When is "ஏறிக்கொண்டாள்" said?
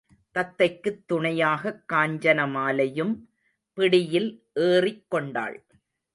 4.55-5.57